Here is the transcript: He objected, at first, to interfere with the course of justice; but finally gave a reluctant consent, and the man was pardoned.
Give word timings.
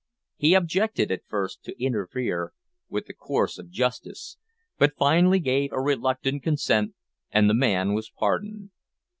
He 0.35 0.55
objected, 0.55 1.11
at 1.11 1.27
first, 1.27 1.63
to 1.65 1.79
interfere 1.79 2.53
with 2.89 3.05
the 3.05 3.13
course 3.13 3.59
of 3.59 3.69
justice; 3.69 4.37
but 4.79 4.97
finally 4.97 5.39
gave 5.39 5.71
a 5.71 5.79
reluctant 5.79 6.41
consent, 6.41 6.95
and 7.29 7.47
the 7.47 7.53
man 7.53 7.93
was 7.93 8.09
pardoned. 8.09 8.71